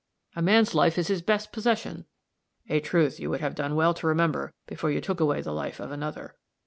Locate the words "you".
3.19-3.29, 4.89-4.99